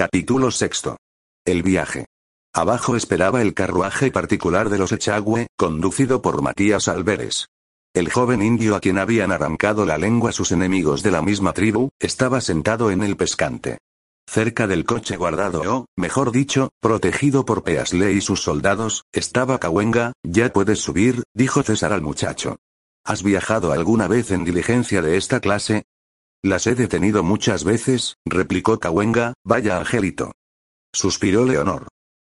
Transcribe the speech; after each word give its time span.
Capítulo 0.00 0.50
sexto. 0.50 0.96
El 1.44 1.62
viaje. 1.62 2.06
Abajo 2.54 2.96
esperaba 2.96 3.42
el 3.42 3.52
carruaje 3.52 4.10
particular 4.10 4.70
de 4.70 4.78
los 4.78 4.92
Echagüe, 4.92 5.48
conducido 5.58 6.22
por 6.22 6.40
Matías 6.40 6.88
Alberes. 6.88 7.48
El 7.92 8.10
joven 8.10 8.40
indio 8.40 8.76
a 8.76 8.80
quien 8.80 8.96
habían 8.96 9.30
arrancado 9.30 9.84
la 9.84 9.98
lengua 9.98 10.32
sus 10.32 10.52
enemigos 10.52 11.02
de 11.02 11.10
la 11.10 11.20
misma 11.20 11.52
tribu, 11.52 11.90
estaba 11.98 12.40
sentado 12.40 12.90
en 12.90 13.02
el 13.02 13.18
pescante. 13.18 13.76
Cerca 14.26 14.66
del 14.66 14.86
coche 14.86 15.18
guardado 15.18 15.60
o, 15.70 15.86
mejor 15.96 16.32
dicho, 16.32 16.70
protegido 16.80 17.44
por 17.44 17.62
Peasle 17.62 18.14
y 18.14 18.22
sus 18.22 18.40
soldados, 18.42 19.04
estaba 19.12 19.60
Cahuenga, 19.60 20.14
ya 20.22 20.50
puedes 20.50 20.78
subir, 20.78 21.24
dijo 21.34 21.62
César 21.62 21.92
al 21.92 22.00
muchacho. 22.00 22.56
¿Has 23.04 23.22
viajado 23.22 23.70
alguna 23.70 24.08
vez 24.08 24.30
en 24.30 24.46
diligencia 24.46 25.02
de 25.02 25.18
esta 25.18 25.40
clase? 25.40 25.82
Las 26.42 26.66
he 26.66 26.74
detenido 26.74 27.22
muchas 27.22 27.64
veces, 27.64 28.16
replicó 28.24 28.78
Cahuenga, 28.78 29.34
vaya 29.44 29.76
angelito. 29.76 30.32
Suspiró 30.92 31.44
Leonor. 31.44 31.88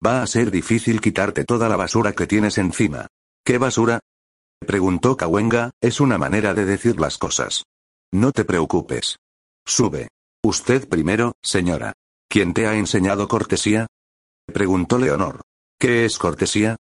Va 0.06 0.22
a 0.22 0.28
ser 0.28 0.52
difícil 0.52 1.00
quitarte 1.00 1.46
toda 1.46 1.70
la 1.70 1.78
basura 1.78 2.12
que 2.12 2.28
tienes 2.28 2.58
encima. 2.58 3.08
¿Qué 3.46 3.58
basura? 3.58 4.00
Preguntó 4.60 5.16
Cahuenga, 5.16 5.72
es 5.82 6.02
una 6.02 6.18
manera 6.18 6.54
de 6.54 6.66
decir 6.66 7.00
las 7.00 7.18
cosas. 7.18 7.64
No 8.12 8.32
te 8.32 8.44
preocupes. 8.44 9.18
Sube. 9.66 10.10
Usted 10.44 10.90
primero, 10.90 11.34
señora. 11.42 11.94
¿Quién 12.30 12.54
te 12.54 12.68
ha 12.68 12.76
enseñado 12.76 13.28
cortesía? 13.30 13.88
Preguntó 14.46 14.98
Leonor. 14.98 15.42
¿Qué 15.80 16.04
es 16.04 16.18
cortesía? 16.18 16.76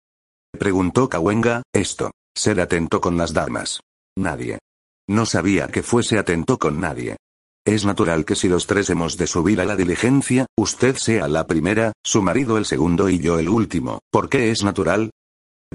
Preguntó 0.57 1.09
Cahuenga, 1.09 1.63
esto. 1.73 2.11
Ser 2.33 2.61
atento 2.61 3.01
con 3.01 3.17
las 3.17 3.33
damas. 3.33 3.81
Nadie. 4.15 4.59
No 5.09 5.25
sabía 5.25 5.69
que 5.69 5.81
fuese 5.81 6.19
atento 6.19 6.59
con 6.59 6.79
nadie. 6.79 7.17
Es 7.65 7.83
natural 7.83 8.25
que 8.25 8.35
si 8.35 8.47
los 8.47 8.67
tres 8.67 8.91
hemos 8.91 9.17
de 9.17 9.25
subir 9.25 9.59
a 9.59 9.65
la 9.65 9.75
diligencia, 9.75 10.45
usted 10.55 10.97
sea 10.97 11.27
la 11.27 11.47
primera, 11.47 11.93
su 12.03 12.21
marido 12.21 12.59
el 12.59 12.65
segundo 12.65 13.09
y 13.09 13.17
yo 13.17 13.39
el 13.39 13.49
último. 13.49 14.01
¿Por 14.11 14.29
qué 14.29 14.51
es 14.51 14.63
natural? 14.63 15.09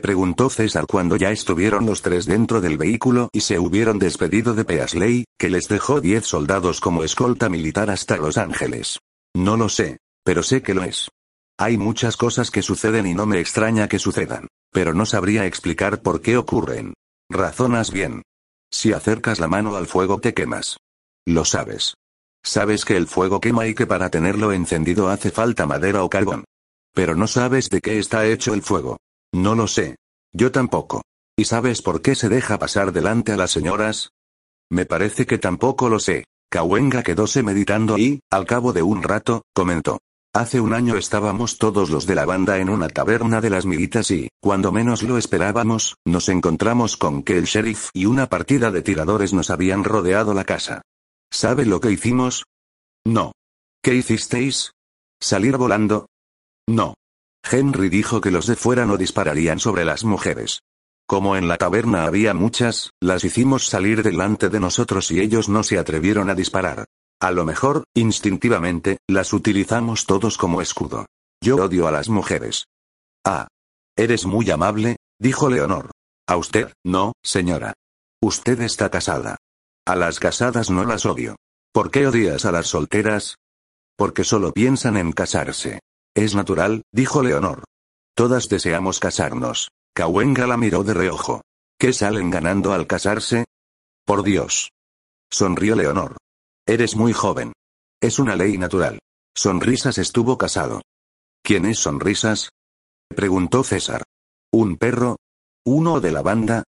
Preguntó 0.00 0.50
César 0.50 0.86
cuando 0.86 1.16
ya 1.16 1.32
estuvieron 1.32 1.84
los 1.84 2.00
tres 2.00 2.26
dentro 2.26 2.60
del 2.60 2.78
vehículo 2.78 3.28
y 3.32 3.40
se 3.40 3.58
hubieron 3.58 3.98
despedido 3.98 4.54
de 4.54 4.64
Peasley, 4.64 5.24
que 5.36 5.50
les 5.50 5.66
dejó 5.66 6.00
diez 6.00 6.24
soldados 6.24 6.80
como 6.80 7.02
escolta 7.02 7.48
militar 7.48 7.90
hasta 7.90 8.16
Los 8.16 8.38
Ángeles. 8.38 9.00
No 9.34 9.56
lo 9.56 9.68
sé, 9.68 9.98
pero 10.24 10.44
sé 10.44 10.62
que 10.62 10.74
lo 10.74 10.84
es. 10.84 11.08
Hay 11.58 11.76
muchas 11.76 12.16
cosas 12.16 12.52
que 12.52 12.62
suceden 12.62 13.08
y 13.08 13.14
no 13.14 13.26
me 13.26 13.40
extraña 13.40 13.88
que 13.88 13.98
sucedan, 13.98 14.46
pero 14.70 14.94
no 14.94 15.06
sabría 15.06 15.44
explicar 15.44 16.02
por 16.02 16.20
qué 16.20 16.36
ocurren. 16.36 16.94
Razonas 17.28 17.90
bien. 17.90 18.22
Si 18.74 18.92
acercas 18.92 19.38
la 19.38 19.46
mano 19.46 19.76
al 19.76 19.86
fuego 19.86 20.18
te 20.18 20.34
quemas. 20.34 20.78
Lo 21.24 21.44
sabes. 21.44 21.94
Sabes 22.42 22.84
que 22.84 22.96
el 22.96 23.06
fuego 23.06 23.40
quema 23.40 23.68
y 23.68 23.74
que 23.74 23.86
para 23.86 24.10
tenerlo 24.10 24.50
encendido 24.50 25.10
hace 25.10 25.30
falta 25.30 25.64
madera 25.64 26.02
o 26.02 26.10
carbón. 26.10 26.44
Pero 26.92 27.14
no 27.14 27.28
sabes 27.28 27.70
de 27.70 27.80
qué 27.80 28.00
está 28.00 28.26
hecho 28.26 28.52
el 28.52 28.62
fuego. 28.62 28.98
No 29.32 29.54
lo 29.54 29.68
sé. 29.68 29.94
Yo 30.32 30.50
tampoco. 30.50 31.02
¿Y 31.36 31.44
sabes 31.44 31.82
por 31.82 32.02
qué 32.02 32.16
se 32.16 32.28
deja 32.28 32.58
pasar 32.58 32.90
delante 32.90 33.30
a 33.30 33.36
las 33.36 33.52
señoras? 33.52 34.10
Me 34.68 34.86
parece 34.86 35.24
que 35.24 35.38
tampoco 35.38 35.88
lo 35.88 36.00
sé. 36.00 36.24
Cahuenga 36.50 37.04
quedóse 37.04 37.44
meditando 37.44 37.96
y, 37.96 38.22
al 38.28 38.44
cabo 38.44 38.72
de 38.72 38.82
un 38.82 39.04
rato, 39.04 39.42
comentó. 39.54 40.00
Hace 40.36 40.60
un 40.60 40.74
año 40.74 40.96
estábamos 40.96 41.58
todos 41.58 41.90
los 41.90 42.06
de 42.06 42.16
la 42.16 42.24
banda 42.24 42.58
en 42.58 42.68
una 42.68 42.88
taberna 42.88 43.40
de 43.40 43.50
las 43.50 43.66
militas 43.66 44.10
y, 44.10 44.30
cuando 44.40 44.72
menos 44.72 45.04
lo 45.04 45.16
esperábamos, 45.16 45.94
nos 46.04 46.28
encontramos 46.28 46.96
con 46.96 47.22
que 47.22 47.38
el 47.38 47.44
sheriff 47.44 47.90
y 47.94 48.06
una 48.06 48.28
partida 48.28 48.72
de 48.72 48.82
tiradores 48.82 49.32
nos 49.32 49.50
habían 49.50 49.84
rodeado 49.84 50.34
la 50.34 50.42
casa. 50.42 50.82
¿Sabe 51.30 51.66
lo 51.66 51.78
que 51.78 51.92
hicimos? 51.92 52.42
No. 53.06 53.30
¿Qué 53.80 53.94
hicisteis? 53.94 54.72
¿Salir 55.20 55.56
volando? 55.56 56.08
No. 56.66 56.94
Henry 57.48 57.88
dijo 57.88 58.20
que 58.20 58.32
los 58.32 58.48
de 58.48 58.56
fuera 58.56 58.86
no 58.86 58.96
dispararían 58.96 59.60
sobre 59.60 59.84
las 59.84 60.02
mujeres. 60.02 60.62
Como 61.06 61.36
en 61.36 61.46
la 61.46 61.58
taberna 61.58 62.06
había 62.06 62.34
muchas, 62.34 62.90
las 63.00 63.22
hicimos 63.22 63.68
salir 63.68 64.02
delante 64.02 64.48
de 64.48 64.58
nosotros 64.58 65.12
y 65.12 65.20
ellos 65.20 65.48
no 65.48 65.62
se 65.62 65.78
atrevieron 65.78 66.28
a 66.28 66.34
disparar. 66.34 66.86
A 67.24 67.30
lo 67.30 67.46
mejor, 67.46 67.84
instintivamente, 67.94 68.98
las 69.08 69.32
utilizamos 69.32 70.04
todos 70.04 70.36
como 70.36 70.60
escudo. 70.60 71.06
Yo 71.42 71.56
odio 71.56 71.88
a 71.88 71.90
las 71.90 72.10
mujeres. 72.10 72.66
Ah. 73.24 73.48
Eres 73.96 74.26
muy 74.26 74.50
amable, 74.50 74.96
dijo 75.18 75.48
Leonor. 75.48 75.90
A 76.28 76.36
usted, 76.36 76.74
no, 76.84 77.14
señora. 77.22 77.72
Usted 78.22 78.60
está 78.60 78.90
casada. 78.90 79.38
A 79.86 79.96
las 79.96 80.20
casadas 80.20 80.68
no 80.68 80.84
las 80.84 81.06
odio. 81.06 81.36
¿Por 81.72 81.90
qué 81.90 82.06
odias 82.06 82.44
a 82.44 82.52
las 82.52 82.66
solteras? 82.66 83.36
Porque 83.96 84.22
solo 84.22 84.52
piensan 84.52 84.98
en 84.98 85.12
casarse. 85.12 85.80
Es 86.14 86.34
natural, 86.34 86.82
dijo 86.92 87.22
Leonor. 87.22 87.64
Todas 88.14 88.50
deseamos 88.50 89.00
casarnos. 89.00 89.70
Cahuenga 89.94 90.46
la 90.46 90.58
miró 90.58 90.84
de 90.84 90.92
reojo. 90.92 91.40
¿Qué 91.78 91.94
salen 91.94 92.28
ganando 92.28 92.74
al 92.74 92.86
casarse? 92.86 93.46
Por 94.04 94.24
Dios. 94.24 94.72
Sonrió 95.30 95.74
Leonor. 95.74 96.18
Eres 96.66 96.96
muy 96.96 97.12
joven. 97.12 97.52
Es 98.00 98.18
una 98.18 98.36
ley 98.36 98.56
natural. 98.56 98.98
Sonrisas 99.36 99.98
estuvo 99.98 100.38
casado. 100.38 100.80
¿Quién 101.42 101.66
es 101.66 101.78
Sonrisas? 101.78 102.48
Preguntó 103.14 103.64
César. 103.64 104.02
¿Un 104.50 104.78
perro? 104.78 105.16
¿Uno 105.66 106.00
de 106.00 106.10
la 106.10 106.22
banda? 106.22 106.64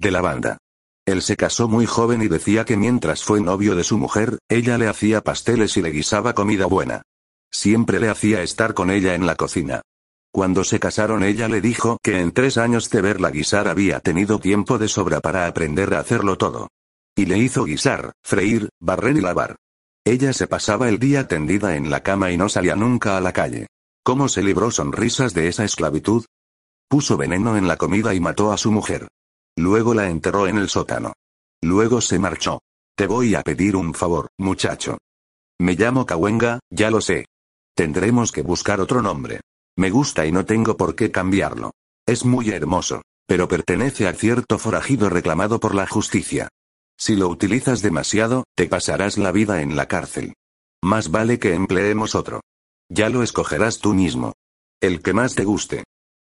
De 0.00 0.10
la 0.10 0.22
banda. 0.22 0.58
Él 1.06 1.22
se 1.22 1.36
casó 1.36 1.68
muy 1.68 1.86
joven 1.86 2.20
y 2.20 2.26
decía 2.26 2.64
que 2.64 2.76
mientras 2.76 3.22
fue 3.22 3.40
novio 3.40 3.76
de 3.76 3.84
su 3.84 3.96
mujer, 3.96 4.40
ella 4.48 4.76
le 4.76 4.88
hacía 4.88 5.20
pasteles 5.20 5.76
y 5.76 5.82
le 5.82 5.90
guisaba 5.90 6.34
comida 6.34 6.66
buena. 6.66 7.02
Siempre 7.48 8.00
le 8.00 8.08
hacía 8.08 8.42
estar 8.42 8.74
con 8.74 8.90
ella 8.90 9.14
en 9.14 9.24
la 9.24 9.36
cocina. 9.36 9.82
Cuando 10.32 10.64
se 10.64 10.80
casaron 10.80 11.22
ella 11.22 11.46
le 11.46 11.60
dijo 11.60 11.98
que 12.02 12.20
en 12.20 12.32
tres 12.32 12.58
años 12.58 12.90
de 12.90 13.02
verla 13.02 13.30
guisar 13.30 13.68
había 13.68 14.00
tenido 14.00 14.40
tiempo 14.40 14.78
de 14.78 14.88
sobra 14.88 15.20
para 15.20 15.46
aprender 15.46 15.94
a 15.94 16.00
hacerlo 16.00 16.36
todo. 16.36 16.68
Y 17.18 17.26
le 17.26 17.36
hizo 17.36 17.64
guisar, 17.64 18.12
freír, 18.22 18.68
barrer 18.78 19.16
y 19.16 19.20
lavar. 19.20 19.56
Ella 20.04 20.32
se 20.32 20.46
pasaba 20.46 20.88
el 20.88 21.00
día 21.00 21.26
tendida 21.26 21.74
en 21.74 21.90
la 21.90 22.04
cama 22.04 22.30
y 22.30 22.36
no 22.36 22.48
salía 22.48 22.76
nunca 22.76 23.16
a 23.16 23.20
la 23.20 23.32
calle. 23.32 23.66
¿Cómo 24.04 24.28
se 24.28 24.40
libró 24.40 24.70
sonrisas 24.70 25.34
de 25.34 25.48
esa 25.48 25.64
esclavitud? 25.64 26.26
Puso 26.88 27.16
veneno 27.16 27.56
en 27.56 27.66
la 27.66 27.76
comida 27.76 28.14
y 28.14 28.20
mató 28.20 28.52
a 28.52 28.56
su 28.56 28.70
mujer. 28.70 29.08
Luego 29.56 29.94
la 29.94 30.08
enterró 30.08 30.46
en 30.46 30.58
el 30.58 30.68
sótano. 30.68 31.14
Luego 31.60 32.00
se 32.00 32.20
marchó. 32.20 32.60
Te 32.96 33.08
voy 33.08 33.34
a 33.34 33.42
pedir 33.42 33.74
un 33.74 33.94
favor, 33.94 34.28
muchacho. 34.38 34.98
Me 35.58 35.74
llamo 35.74 36.06
Cahuenga, 36.06 36.60
ya 36.70 36.88
lo 36.88 37.00
sé. 37.00 37.26
Tendremos 37.74 38.30
que 38.30 38.42
buscar 38.42 38.80
otro 38.80 39.02
nombre. 39.02 39.40
Me 39.76 39.90
gusta 39.90 40.24
y 40.24 40.30
no 40.30 40.44
tengo 40.44 40.76
por 40.76 40.94
qué 40.94 41.10
cambiarlo. 41.10 41.72
Es 42.06 42.24
muy 42.24 42.50
hermoso, 42.50 43.02
pero 43.26 43.48
pertenece 43.48 44.06
a 44.06 44.12
cierto 44.12 44.56
forajido 44.56 45.10
reclamado 45.10 45.58
por 45.58 45.74
la 45.74 45.88
justicia. 45.88 46.48
Si 46.98 47.14
lo 47.14 47.28
utilizas 47.28 47.80
demasiado, 47.80 48.44
te 48.56 48.66
pasarás 48.66 49.18
la 49.18 49.30
vida 49.30 49.62
en 49.62 49.76
la 49.76 49.86
cárcel. 49.86 50.34
Más 50.82 51.10
vale 51.10 51.38
que 51.38 51.54
empleemos 51.54 52.14
otro. 52.14 52.40
Ya 52.90 53.08
lo 53.08 53.22
escogerás 53.22 53.78
tú 53.78 53.94
mismo. 53.94 54.32
El 54.80 55.00
que 55.00 55.12
más 55.12 55.34
te 55.34 55.44
guste. 55.44 55.84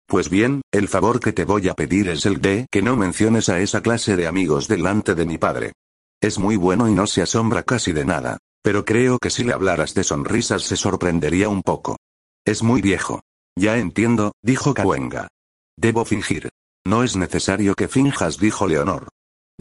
Pues 0.06 0.30
bien, 0.30 0.62
el 0.72 0.88
favor 0.88 1.20
que 1.20 1.32
te 1.32 1.44
voy 1.44 1.68
a 1.68 1.74
pedir 1.74 2.08
es 2.08 2.24
el 2.24 2.40
de 2.40 2.66
que 2.70 2.82
no 2.82 2.96
menciones 2.96 3.48
a 3.48 3.60
esa 3.60 3.80
clase 3.80 4.16
de 4.16 4.26
amigos 4.26 4.68
delante 4.68 5.14
de 5.14 5.26
mi 5.26 5.38
padre. 5.38 5.72
Es 6.20 6.38
muy 6.38 6.56
bueno 6.56 6.88
y 6.88 6.94
no 6.94 7.06
se 7.06 7.22
asombra 7.22 7.62
casi 7.64 7.92
de 7.92 8.04
nada. 8.04 8.38
Pero 8.62 8.84
creo 8.84 9.18
que 9.18 9.30
si 9.30 9.42
le 9.42 9.54
hablaras 9.54 9.94
de 9.94 10.04
sonrisas 10.04 10.62
se 10.62 10.76
sorprendería 10.76 11.48
un 11.48 11.62
poco. 11.62 11.96
Es 12.44 12.62
muy 12.62 12.82
viejo. 12.82 13.22
Ya 13.56 13.78
entiendo, 13.78 14.32
dijo 14.42 14.74
Cahuenga. 14.74 15.28
Debo 15.76 16.04
fingir. 16.04 16.50
No 16.86 17.02
es 17.02 17.16
necesario 17.16 17.74
que 17.74 17.88
finjas, 17.88 18.38
dijo 18.38 18.66
Leonor. 18.66 19.08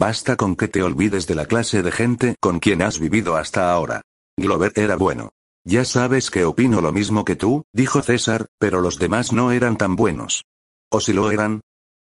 Basta 0.00 0.36
con 0.36 0.56
que 0.56 0.66
te 0.66 0.82
olvides 0.82 1.26
de 1.26 1.34
la 1.34 1.44
clase 1.44 1.82
de 1.82 1.92
gente 1.92 2.34
con 2.40 2.58
quien 2.58 2.80
has 2.80 2.98
vivido 2.98 3.36
hasta 3.36 3.70
ahora. 3.70 4.00
Glover 4.34 4.72
era 4.74 4.96
bueno. 4.96 5.28
Ya 5.62 5.84
sabes 5.84 6.30
que 6.30 6.46
opino 6.46 6.80
lo 6.80 6.90
mismo 6.90 7.22
que 7.22 7.36
tú, 7.36 7.64
dijo 7.74 8.00
César, 8.00 8.46
pero 8.58 8.80
los 8.80 8.98
demás 8.98 9.34
no 9.34 9.52
eran 9.52 9.76
tan 9.76 9.96
buenos. 9.96 10.44
¿O 10.90 11.00
si 11.00 11.12
lo 11.12 11.30
eran? 11.30 11.60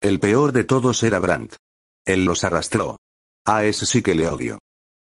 El 0.02 0.20
peor 0.20 0.52
de 0.52 0.64
todos 0.64 1.02
era 1.04 1.20
Brandt. 1.20 1.56
Él 2.04 2.26
los 2.26 2.44
arrastró. 2.44 2.98
A 3.46 3.64
ese 3.64 3.86
sí 3.86 4.02
que 4.02 4.14
le 4.14 4.28
odio. 4.28 4.58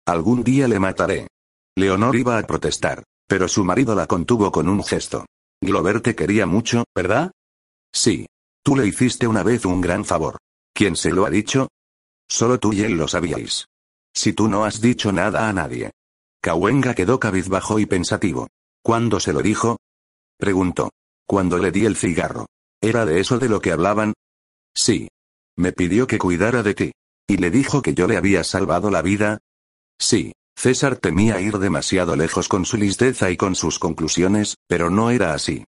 Algún 0.07 0.45
día 0.45 0.69
le 0.69 0.79
mataré. 0.79 1.27
Leonor 1.75 2.15
iba 2.15 2.37
a 2.37 2.47
protestar, 2.47 3.03
pero 3.27 3.49
su 3.49 3.65
marido 3.65 3.93
la 3.93 4.07
contuvo 4.07 4.53
con 4.53 4.69
un 4.69 4.85
gesto. 4.85 5.25
Glover 5.61 5.99
te 5.99 6.15
quería 6.15 6.45
mucho, 6.45 6.85
¿verdad? 6.95 7.33
Sí. 7.93 8.25
Tú 8.63 8.77
le 8.77 8.87
hiciste 8.87 9.27
una 9.27 9.43
vez 9.43 9.65
un 9.65 9.81
gran 9.81 10.05
favor. 10.05 10.37
¿Quién 10.73 10.95
se 10.95 11.11
lo 11.11 11.25
ha 11.25 11.29
dicho? 11.29 11.67
Solo 12.29 12.59
tú 12.59 12.73
y 12.73 12.81
él 12.81 12.93
lo 12.93 13.07
sabíais. 13.07 13.65
Si 14.13 14.33
tú 14.33 14.47
no 14.47 14.63
has 14.63 14.81
dicho 14.81 15.11
nada 15.11 15.49
a 15.49 15.53
nadie. 15.53 15.91
Cahuenga 16.41 16.93
quedó 16.93 17.19
cabizbajo 17.19 17.79
y 17.79 17.85
pensativo. 17.85 18.47
¿Cuándo 18.81 19.19
se 19.19 19.33
lo 19.33 19.41
dijo? 19.41 19.77
Preguntó. 20.37 20.91
Cuando 21.25 21.57
le 21.57 21.71
di 21.71 21.85
el 21.85 21.95
cigarro. 21.95 22.45
¿Era 22.81 23.05
de 23.05 23.19
eso 23.19 23.39
de 23.39 23.49
lo 23.49 23.61
que 23.61 23.71
hablaban? 23.71 24.13
Sí. 24.73 25.09
Me 25.57 25.73
pidió 25.73 26.07
que 26.07 26.17
cuidara 26.17 26.63
de 26.63 26.73
ti. 26.73 26.91
¿Y 27.27 27.37
le 27.37 27.51
dijo 27.51 27.81
que 27.81 27.93
yo 27.93 28.07
le 28.07 28.17
había 28.17 28.43
salvado 28.43 28.89
la 28.89 29.01
vida? 29.01 29.39
Sí. 29.99 30.31
César 30.55 30.97
temía 30.97 31.39
ir 31.39 31.57
demasiado 31.57 32.15
lejos 32.15 32.47
con 32.47 32.65
su 32.65 32.77
listeza 32.77 33.31
y 33.31 33.37
con 33.37 33.55
sus 33.55 33.79
conclusiones, 33.79 34.55
pero 34.67 34.89
no 34.89 35.09
era 35.09 35.33
así. 35.33 35.63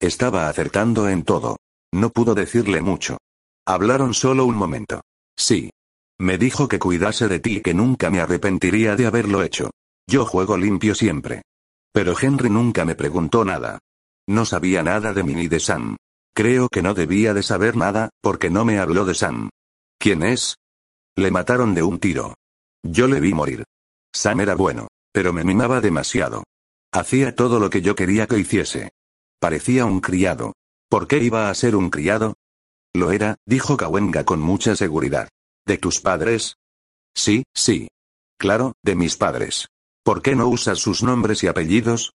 Estaba 0.00 0.48
acertando 0.48 1.08
en 1.08 1.24
todo. 1.24 1.56
No 1.92 2.10
pudo 2.10 2.34
decirle 2.34 2.80
mucho. 2.80 3.18
Hablaron 3.66 4.14
solo 4.14 4.44
un 4.44 4.54
momento. 4.54 5.00
Sí. 5.36 5.70
Me 6.18 6.38
dijo 6.38 6.66
que 6.68 6.78
cuidase 6.78 7.28
de 7.28 7.40
ti 7.40 7.58
y 7.58 7.60
que 7.60 7.74
nunca 7.74 8.10
me 8.10 8.20
arrepentiría 8.20 8.96
de 8.96 9.06
haberlo 9.06 9.42
hecho. 9.42 9.70
Yo 10.08 10.24
juego 10.24 10.56
limpio 10.56 10.94
siempre. 10.94 11.42
Pero 11.92 12.14
Henry 12.18 12.48
nunca 12.48 12.84
me 12.84 12.94
preguntó 12.94 13.44
nada. 13.44 13.78
No 14.26 14.44
sabía 14.44 14.82
nada 14.82 15.12
de 15.12 15.22
mí 15.22 15.34
ni 15.34 15.48
de 15.48 15.60
Sam. 15.60 15.96
Creo 16.34 16.68
que 16.68 16.82
no 16.82 16.94
debía 16.94 17.34
de 17.34 17.42
saber 17.42 17.76
nada, 17.76 18.10
porque 18.20 18.50
no 18.50 18.64
me 18.64 18.78
habló 18.78 19.04
de 19.04 19.14
Sam. 19.14 19.50
¿Quién 19.98 20.22
es? 20.22 20.56
Le 21.16 21.30
mataron 21.30 21.74
de 21.74 21.82
un 21.82 21.98
tiro. 21.98 22.34
Yo 22.82 23.08
le 23.08 23.20
vi 23.20 23.32
morir. 23.34 23.64
Sam 24.14 24.40
era 24.40 24.54
bueno, 24.54 24.88
pero 25.12 25.32
me 25.32 25.44
mimaba 25.44 25.80
demasiado. 25.80 26.44
Hacía 26.92 27.34
todo 27.34 27.58
lo 27.58 27.70
que 27.70 27.82
yo 27.82 27.94
quería 27.94 28.26
que 28.26 28.38
hiciese. 28.38 28.90
Parecía 29.38 29.84
un 29.84 30.00
criado. 30.00 30.54
¿Por 30.88 31.06
qué 31.06 31.18
iba 31.18 31.50
a 31.50 31.54
ser 31.54 31.76
un 31.76 31.90
criado? 31.90 32.34
Lo 32.94 33.10
era, 33.10 33.36
dijo 33.46 33.76
Kawenga 33.76 34.24
con 34.24 34.40
mucha 34.40 34.76
seguridad. 34.76 35.28
¿De 35.66 35.78
tus 35.78 36.00
padres? 36.00 36.54
Sí, 37.14 37.42
sí. 37.52 37.88
Claro, 38.38 38.74
de 38.84 38.94
mis 38.94 39.16
padres. 39.16 39.66
¿Por 40.04 40.22
qué 40.22 40.36
no 40.36 40.46
usas 40.46 40.78
sus 40.78 41.02
nombres 41.02 41.42
y 41.42 41.48
apellidos? 41.48 42.12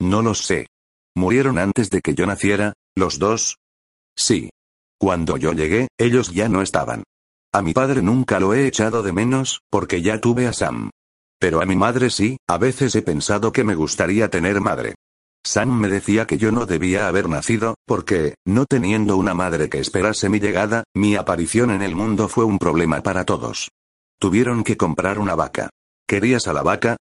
No 0.00 0.22
los 0.22 0.44
sé. 0.44 0.68
¿Murieron 1.16 1.58
antes 1.58 1.90
de 1.90 2.00
que 2.00 2.14
yo 2.14 2.26
naciera, 2.26 2.74
los 2.94 3.18
dos? 3.18 3.56
Sí. 4.16 4.50
Cuando 4.96 5.36
yo 5.36 5.52
llegué, 5.52 5.88
ellos 5.98 6.32
ya 6.32 6.48
no 6.48 6.62
estaban. 6.62 7.02
A 7.52 7.62
mi 7.62 7.72
padre 7.72 8.00
nunca 8.00 8.38
lo 8.38 8.54
he 8.54 8.66
echado 8.68 9.02
de 9.02 9.12
menos, 9.12 9.60
porque 9.70 10.00
ya 10.00 10.20
tuve 10.20 10.46
a 10.46 10.52
Sam. 10.52 10.90
Pero 11.40 11.60
a 11.60 11.66
mi 11.66 11.74
madre 11.74 12.10
sí, 12.10 12.36
a 12.48 12.58
veces 12.58 12.94
he 12.94 13.02
pensado 13.02 13.52
que 13.52 13.64
me 13.64 13.74
gustaría 13.74 14.30
tener 14.30 14.60
madre. 14.60 14.94
Sam 15.46 15.78
me 15.78 15.88
decía 15.88 16.26
que 16.26 16.38
yo 16.38 16.50
no 16.52 16.64
debía 16.64 17.06
haber 17.06 17.28
nacido, 17.28 17.76
porque, 17.86 18.34
no 18.46 18.64
teniendo 18.64 19.16
una 19.18 19.34
madre 19.34 19.68
que 19.68 19.78
esperase 19.78 20.30
mi 20.30 20.40
llegada, 20.40 20.84
mi 20.94 21.16
aparición 21.16 21.70
en 21.70 21.82
el 21.82 21.94
mundo 21.94 22.28
fue 22.28 22.44
un 22.44 22.58
problema 22.58 23.02
para 23.02 23.24
todos. 23.24 23.70
Tuvieron 24.18 24.64
que 24.64 24.78
comprar 24.78 25.18
una 25.18 25.34
vaca. 25.34 25.68
¿Querías 26.08 26.48
a 26.48 26.54
la 26.54 26.62
vaca? 26.62 26.96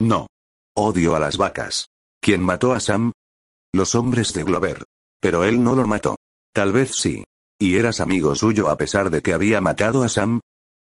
No. 0.00 0.26
Odio 0.74 1.14
a 1.14 1.20
las 1.20 1.36
vacas. 1.36 1.86
¿Quién 2.20 2.42
mató 2.42 2.72
a 2.72 2.80
Sam? 2.80 3.12
Los 3.72 3.94
hombres 3.94 4.32
de 4.32 4.42
Glover. 4.42 4.84
Pero 5.20 5.44
él 5.44 5.62
no 5.62 5.76
lo 5.76 5.86
mató. 5.86 6.16
Tal 6.52 6.72
vez 6.72 6.96
sí. 6.96 7.24
¿Y 7.58 7.76
eras 7.76 8.00
amigo 8.00 8.34
suyo 8.34 8.68
a 8.68 8.76
pesar 8.76 9.10
de 9.10 9.22
que 9.22 9.32
había 9.32 9.60
matado 9.60 10.02
a 10.02 10.08
Sam? 10.08 10.40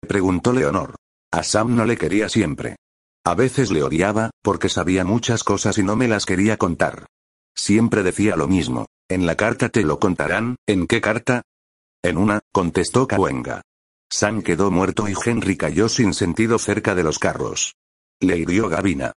Preguntó 0.07 0.53
Leonor. 0.53 0.95
A 1.31 1.43
Sam 1.43 1.75
no 1.75 1.85
le 1.85 1.97
quería 1.97 2.29
siempre. 2.29 2.77
A 3.27 3.35
veces 3.35 3.71
le 3.71 3.83
odiaba, 3.83 4.31
porque 4.41 4.69
sabía 4.69 5.03
muchas 5.03 5.43
cosas 5.43 5.77
y 5.77 5.83
no 5.83 5.97
me 5.97 6.07
las 6.07 6.25
quería 6.25 6.55
contar. 6.55 7.07
Siempre 7.53 8.01
decía 8.01 8.37
lo 8.37 8.47
mismo. 8.47 8.85
En 9.09 9.25
la 9.25 9.35
carta 9.35 9.67
te 9.67 9.83
lo 9.83 9.99
contarán, 9.99 10.55
¿en 10.65 10.87
qué 10.87 11.01
carta? 11.01 11.41
En 12.01 12.17
una, 12.17 12.39
contestó 12.53 13.05
Kawenga. 13.05 13.63
Sam 14.09 14.41
quedó 14.41 14.71
muerto 14.71 15.09
y 15.09 15.13
Henry 15.25 15.57
cayó 15.57 15.89
sin 15.89 16.13
sentido 16.13 16.57
cerca 16.57 16.95
de 16.95 17.03
los 17.03 17.19
carros. 17.19 17.75
Le 18.21 18.37
hirió 18.37 18.69
Gavina. 18.69 19.11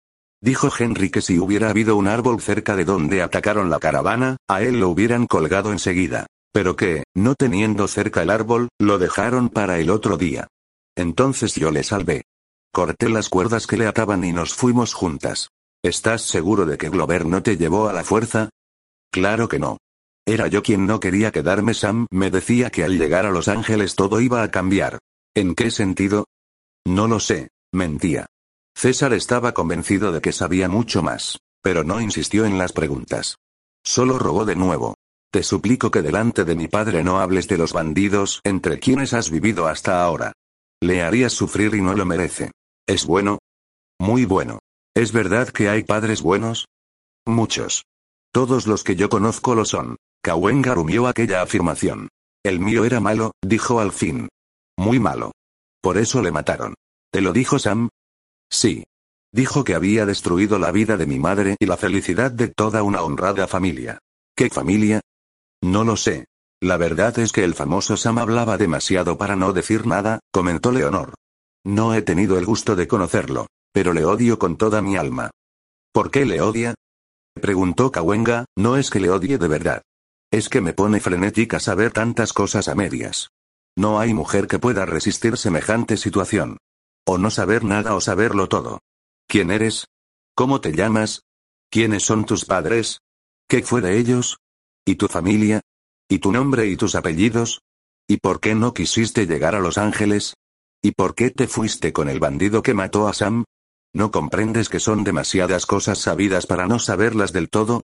Dijo 0.41 0.69
Henry 0.79 1.09
que 1.09 1.21
si 1.21 1.37
hubiera 1.37 1.69
habido 1.69 1.97
un 1.97 2.07
árbol 2.07 2.39
cerca 2.39 2.77
de 2.77 2.85
donde 2.85 3.21
atacaron 3.21 3.69
la 3.69 3.79
caravana, 3.79 4.37
a 4.47 4.61
él 4.61 4.79
lo 4.79 4.87
hubieran 4.87 5.27
colgado 5.27 5.73
enseguida. 5.73 6.27
Pero 6.53 6.77
que, 6.77 7.03
no 7.13 7.35
teniendo 7.35 7.89
cerca 7.89 8.21
el 8.21 8.29
árbol, 8.29 8.69
lo 8.79 8.99
dejaron 8.99 9.49
para 9.49 9.79
el 9.79 9.89
otro 9.89 10.15
día. 10.15 10.47
Entonces 10.95 11.55
yo 11.55 11.71
le 11.71 11.83
salvé. 11.83 12.23
Corté 12.77 13.09
las 13.09 13.27
cuerdas 13.27 13.65
que 13.65 13.75
le 13.75 13.87
ataban 13.87 14.23
y 14.23 14.31
nos 14.31 14.53
fuimos 14.53 14.93
juntas. 14.93 15.49
¿Estás 15.83 16.21
seguro 16.21 16.67
de 16.67 16.77
que 16.77 16.89
Glover 16.89 17.25
no 17.25 17.41
te 17.41 17.57
llevó 17.57 17.89
a 17.89 17.91
la 17.91 18.03
fuerza? 18.03 18.51
Claro 19.11 19.49
que 19.49 19.57
no. 19.57 19.79
Era 20.27 20.45
yo 20.45 20.61
quien 20.61 20.85
no 20.85 20.99
quería 20.99 21.31
quedarme. 21.31 21.73
Sam 21.73 22.05
me 22.11 22.29
decía 22.29 22.69
que 22.69 22.83
al 22.83 22.99
llegar 22.99 23.25
a 23.25 23.31
Los 23.31 23.47
Ángeles 23.47 23.95
todo 23.95 24.21
iba 24.21 24.43
a 24.43 24.51
cambiar. 24.51 24.99
¿En 25.33 25.55
qué 25.55 25.71
sentido? 25.71 26.25
No 26.85 27.07
lo 27.07 27.19
sé, 27.19 27.49
mentía. 27.73 28.27
César 28.75 29.11
estaba 29.13 29.55
convencido 29.55 30.11
de 30.11 30.21
que 30.21 30.31
sabía 30.31 30.69
mucho 30.69 31.01
más, 31.01 31.39
pero 31.63 31.83
no 31.83 31.99
insistió 31.99 32.45
en 32.45 32.59
las 32.59 32.73
preguntas. 32.73 33.37
Solo 33.83 34.19
robó 34.19 34.45
de 34.45 34.55
nuevo. 34.55 34.93
Te 35.31 35.41
suplico 35.41 35.89
que 35.89 36.03
delante 36.03 36.45
de 36.45 36.53
mi 36.53 36.67
padre 36.67 37.03
no 37.03 37.21
hables 37.21 37.47
de 37.47 37.57
los 37.57 37.73
bandidos 37.73 38.39
entre 38.43 38.77
quienes 38.77 39.15
has 39.15 39.31
vivido 39.31 39.67
hasta 39.67 40.03
ahora. 40.03 40.33
Le 40.79 41.01
harías 41.01 41.33
sufrir 41.33 41.73
y 41.73 41.81
no 41.81 41.95
lo 41.95 42.05
merece. 42.05 42.51
¿Es 42.87 43.05
bueno? 43.05 43.39
Muy 43.99 44.23
bueno. 44.23 44.59
¿Es 44.95 45.11
verdad 45.11 45.49
que 45.49 45.67
hay 45.67 45.83
padres 45.83 46.21
buenos? 46.21 46.67
Muchos. 47.25 47.83
Todos 48.31 48.65
los 48.65 48.85
que 48.85 48.95
yo 48.95 49.09
conozco 49.09 49.55
lo 49.55 49.65
son. 49.65 49.97
Kawenga 50.23 50.73
rumió 50.73 51.07
aquella 51.07 51.41
afirmación. 51.41 52.07
El 52.45 52.61
mío 52.61 52.85
era 52.85 53.01
malo, 53.01 53.33
dijo 53.43 53.81
al 53.81 53.91
fin. 53.91 54.29
Muy 54.77 54.99
malo. 54.99 55.33
Por 55.81 55.97
eso 55.97 56.21
le 56.21 56.31
mataron. 56.31 56.75
¿Te 57.11 57.19
lo 57.19 57.33
dijo 57.33 57.59
Sam? 57.59 57.89
Sí. 58.49 58.85
Dijo 59.33 59.65
que 59.65 59.75
había 59.75 60.05
destruido 60.05 60.57
la 60.57 60.71
vida 60.71 60.95
de 60.95 61.07
mi 61.07 61.19
madre 61.19 61.57
y 61.59 61.65
la 61.65 61.75
felicidad 61.75 62.31
de 62.31 62.47
toda 62.47 62.83
una 62.83 63.01
honrada 63.01 63.47
familia. 63.47 63.99
¿Qué 64.33 64.49
familia? 64.49 65.01
No 65.61 65.83
lo 65.83 65.97
sé. 65.97 66.25
La 66.61 66.77
verdad 66.77 67.19
es 67.19 67.33
que 67.33 67.43
el 67.43 67.53
famoso 67.53 67.97
Sam 67.97 68.17
hablaba 68.17 68.57
demasiado 68.57 69.17
para 69.17 69.35
no 69.35 69.51
decir 69.51 69.85
nada, 69.85 70.21
comentó 70.31 70.71
Leonor. 70.71 71.13
No 71.67 71.93
he 71.93 72.01
tenido 72.01 72.37
el 72.37 72.45
gusto 72.45 72.77
de 72.77 72.87
conocerlo, 72.87 73.47
pero 73.73 73.91
le 73.91 74.05
odio 74.05 74.39
con 74.39 74.55
toda 74.55 74.81
mi 74.81 74.95
alma. 74.95 75.31
¿Por 75.91 76.11
qué 76.11 76.25
le 76.25 76.39
odia? 76.39 76.75
Preguntó 77.33 77.91
Kawenga, 77.91 78.45
no 78.57 78.77
es 78.77 78.89
que 78.89 79.01
le 79.01 79.09
odie 79.09 79.37
de 79.37 79.49
verdad. 79.49 79.81
Es 80.31 80.47
que 80.47 80.61
me 80.61 80.71
pone 80.71 81.01
frenética 81.01 81.59
saber 81.59 81.91
tantas 81.91 82.31
cosas 82.31 82.69
a 82.69 82.75
medias. 82.75 83.31
No 83.75 83.99
hay 83.99 84.13
mujer 84.13 84.47
que 84.47 84.59
pueda 84.59 84.85
resistir 84.85 85.35
semejante 85.35 85.97
situación. 85.97 86.57
O 87.05 87.17
no 87.17 87.29
saber 87.29 87.65
nada 87.65 87.95
o 87.95 87.99
saberlo 87.99 88.47
todo. 88.47 88.79
¿Quién 89.27 89.51
eres? 89.51 89.87
¿Cómo 90.35 90.61
te 90.61 90.71
llamas? 90.71 91.23
¿Quiénes 91.69 92.03
son 92.03 92.25
tus 92.25 92.45
padres? 92.45 93.01
¿Qué 93.49 93.61
fue 93.61 93.81
de 93.81 93.97
ellos? 93.97 94.37
¿Y 94.85 94.95
tu 94.95 95.09
familia? 95.09 95.59
¿Y 96.07 96.19
tu 96.19 96.31
nombre 96.31 96.67
y 96.67 96.77
tus 96.77 96.95
apellidos? 96.95 97.59
¿Y 98.07 98.17
por 98.17 98.39
qué 98.39 98.55
no 98.55 98.73
quisiste 98.73 99.25
llegar 99.25 99.53
a 99.53 99.59
Los 99.59 99.77
Ángeles? 99.77 100.35
¿Y 100.81 100.91
por 100.91 101.15
qué 101.15 101.31
te 101.31 101.47
fuiste 101.47 101.91
con 101.91 102.09
el 102.09 102.19
bandido 102.19 102.61
que 102.61 102.73
mató 102.73 103.07
a 103.07 103.13
Sam? 103.13 103.43
¿No 103.93 104.11
comprendes 104.11 104.69
que 104.69 104.79
son 104.79 105.03
demasiadas 105.03 105.65
cosas 105.65 105.97
sabidas 105.97 106.45
para 106.45 106.67
no 106.67 106.79
saberlas 106.79 107.33
del 107.33 107.49
todo? 107.49 107.81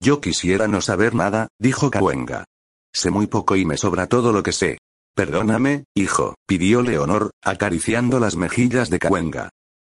Yo 0.00 0.20
quisiera 0.20 0.68
no 0.68 0.80
saber 0.80 1.14
nada, 1.14 1.48
dijo 1.58 1.90
Kawenga. 1.90 2.44
Sé 2.92 3.10
muy 3.10 3.26
poco 3.26 3.56
y 3.56 3.64
me 3.64 3.76
sobra 3.76 4.06
todo 4.06 4.32
lo 4.32 4.42
que 4.42 4.52
sé. 4.52 4.78
Perdóname, 5.14 5.84
hijo, 5.94 6.34
pidió 6.46 6.82
Leonor, 6.82 7.30
acariciando 7.42 8.20
las 8.20 8.36
mejillas 8.36 8.90
de 8.90 8.98
Kawenga. 8.98 9.48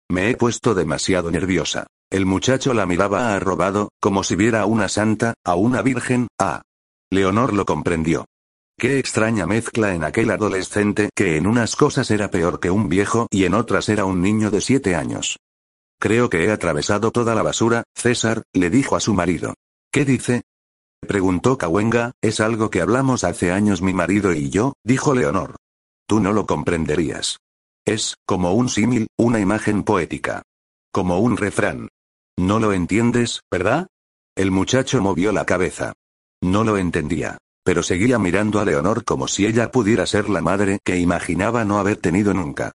Me 0.10 0.30
he 0.30 0.38
puesto 0.38 0.74
demasiado 0.74 1.32
nerviosa. 1.32 1.88
El 2.10 2.25
muchacho 2.25 2.74
la 2.74 2.86
miraba 2.86 3.36
arrobado, 3.36 3.89
como 4.00 4.24
si 4.24 4.38
viera 4.38 4.62
a 4.62 4.66
una 4.66 4.88
santa, 4.88 5.34
a 5.44 5.56
una 5.56 5.82
virgen, 5.82 6.27
a... 6.39 6.62
Leonor 7.12 7.51
lo 7.51 7.66
comprendió. 7.66 8.25
Qué 8.80 9.00
extraña 9.00 9.48
mezcla 9.48 9.96
en 9.96 10.04
aquel 10.04 10.30
adolescente 10.30 11.10
que 11.16 11.36
en 11.38 11.48
unas 11.48 11.76
cosas 11.76 12.12
era 12.12 12.30
peor 12.30 12.60
que 12.60 12.70
un 12.70 12.90
viejo 12.90 13.26
y 13.32 13.46
en 13.46 13.56
otras 13.56 13.90
era 13.90 14.06
un 14.06 14.22
niño 14.22 14.52
de 14.52 14.62
siete 14.62 14.96
años. 14.96 15.40
Creo 16.00 16.30
que 16.30 16.46
he 16.46 16.52
atravesado 16.52 17.10
toda 17.10 17.34
la 17.34 17.42
basura, 17.42 17.86
César, 17.96 18.44
le 18.54 18.70
dijo 18.70 18.96
a 18.96 19.00
su 19.00 19.16
marido. 19.16 19.56
¿Qué 19.92 20.06
dice? 20.06 20.44
Preguntó 21.02 21.58
Kawenga, 21.58 22.12
es 22.22 22.40
algo 22.40 22.70
que 22.70 22.82
hablamos 22.82 23.24
hace 23.24 23.52
años 23.52 23.82
mi 23.82 23.94
marido 23.94 24.32
y 24.32 24.52
yo, 24.52 24.74
dijo 24.84 25.16
Leonor. 25.16 25.56
Tú 26.08 26.20
no 26.20 26.32
lo 26.32 26.46
comprenderías. 26.46 27.40
Es, 27.84 28.18
como 28.28 28.54
un 28.54 28.70
símil, 28.70 29.08
una 29.18 29.40
imagen 29.40 29.82
poética. 29.82 30.44
Como 30.92 31.20
un 31.20 31.36
refrán. 31.38 31.90
No 32.38 32.60
lo 32.60 32.74
entiendes, 32.74 33.42
¿verdad? 33.52 33.88
El 34.36 34.52
muchacho 34.52 35.02
movió 35.02 35.32
la 35.32 35.46
cabeza. 35.46 35.94
No 36.44 36.64
lo 36.64 36.78
entendía. 36.78 37.40
Pero 37.68 37.84
seguía 37.84 38.18
mirando 38.18 38.62
a 38.62 38.64
Leonor 38.64 39.04
como 39.04 39.28
si 39.28 39.46
ella 39.46 39.72
pudiera 39.72 40.06
ser 40.06 40.30
la 40.30 40.40
madre 40.40 40.80
que 40.86 41.00
imaginaba 41.00 41.66
no 41.66 41.80
haber 41.80 41.98
tenido 41.98 42.34
nunca. 42.34 42.72